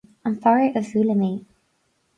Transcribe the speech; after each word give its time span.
An 0.29 0.33
fear 0.45 0.59
a 0.77 0.81
bhuaileann 0.87 1.21
mé. 1.25 1.31